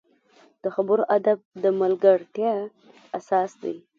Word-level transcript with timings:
د 0.61 0.63
خبرو 0.75 1.03
ادب 1.17 1.37
د 1.63 1.65
ملګرتیا 1.81 2.53
اساس 3.17 3.51
دی 3.61 3.75